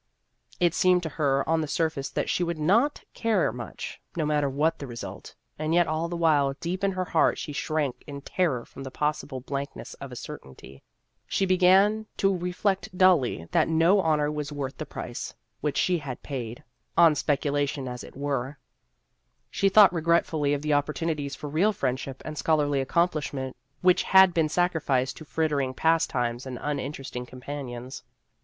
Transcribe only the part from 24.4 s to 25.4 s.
sacrificed to